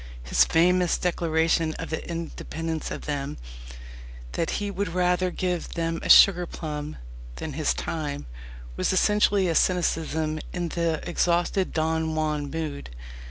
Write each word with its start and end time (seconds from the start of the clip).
His 0.23 0.43
famous 0.45 0.97
declaration 0.97 1.75
of 1.75 1.93
independence 1.93 2.89
of 2.89 3.05
them 3.05 3.37
that 4.31 4.49
he 4.57 4.71
would 4.71 4.87
rather 4.95 5.29
give 5.29 5.75
them 5.75 5.99
a 6.01 6.09
sugar 6.09 6.47
plum 6.47 6.95
than 7.35 7.53
his 7.53 7.71
time 7.75 8.25
was 8.75 8.91
essentially 8.91 9.47
a 9.47 9.53
cynicism 9.53 10.39
in 10.53 10.69
the 10.69 11.07
exhausted 11.07 11.71
Don 11.71 12.15
Juan 12.15 12.49
mood. 12.49 12.89